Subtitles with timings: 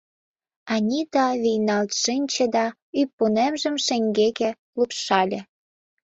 [0.73, 2.65] Анита вийналт шинче да
[3.01, 5.39] ӱппунемжым шеҥгеке лупшале.